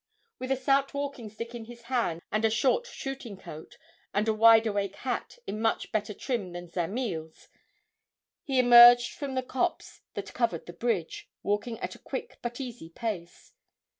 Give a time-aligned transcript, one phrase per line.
[0.39, 3.77] With a stout walking stick in his hand, and a short shooting coat,
[4.15, 7.49] and a wide awake hat in much better trim than Zamiel's,
[8.43, 12.89] he emerged from the copse that covered the bridge, walking at a quick but easy
[12.89, 13.53] pace.